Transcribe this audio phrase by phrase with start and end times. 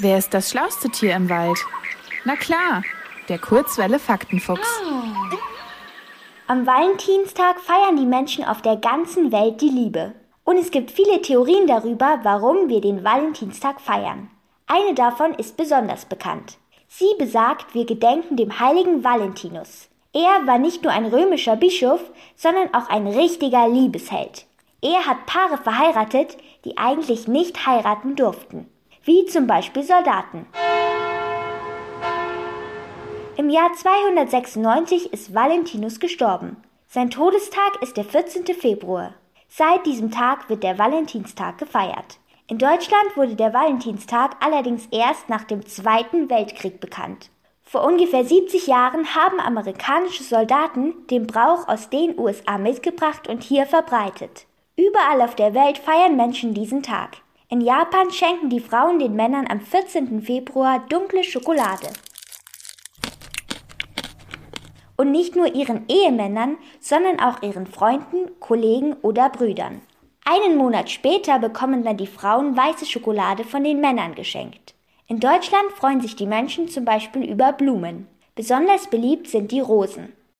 [0.00, 1.58] Wer ist das schlauste Tier im Wald?
[2.24, 2.84] Na klar,
[3.28, 4.80] der Kurzwelle Faktenfuchs.
[6.46, 10.14] Am Valentinstag feiern die Menschen auf der ganzen Welt die Liebe.
[10.44, 14.30] Und es gibt viele Theorien darüber, warum wir den Valentinstag feiern.
[14.68, 16.58] Eine davon ist besonders bekannt.
[16.86, 19.88] Sie besagt, wir gedenken dem heiligen Valentinus.
[20.12, 22.00] Er war nicht nur ein römischer Bischof,
[22.36, 24.46] sondern auch ein richtiger Liebesheld.
[24.80, 28.68] Er hat Paare verheiratet, die eigentlich nicht heiraten durften,
[29.08, 30.44] wie zum Beispiel Soldaten.
[33.38, 36.58] Im Jahr 296 ist Valentinus gestorben.
[36.88, 38.44] Sein Todestag ist der 14.
[38.54, 39.14] Februar.
[39.48, 42.18] Seit diesem Tag wird der Valentinstag gefeiert.
[42.48, 47.30] In Deutschland wurde der Valentinstag allerdings erst nach dem Zweiten Weltkrieg bekannt.
[47.62, 53.64] Vor ungefähr 70 Jahren haben amerikanische Soldaten den Brauch aus den USA mitgebracht und hier
[53.64, 54.44] verbreitet.
[54.76, 57.22] Überall auf der Welt feiern Menschen diesen Tag.
[57.50, 60.20] In Japan schenken die Frauen den Männern am 14.
[60.20, 61.88] Februar dunkle Schokolade.
[64.98, 69.80] Und nicht nur ihren Ehemännern, sondern auch ihren Freunden, Kollegen oder Brüdern.
[70.26, 74.74] Einen Monat später bekommen dann die Frauen weiße Schokolade von den Männern geschenkt.
[75.06, 78.08] In Deutschland freuen sich die Menschen zum Beispiel über Blumen.
[78.34, 80.12] Besonders beliebt sind die Rosen.